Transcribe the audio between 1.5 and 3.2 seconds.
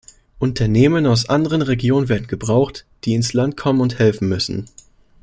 Regionen werden gebraucht, die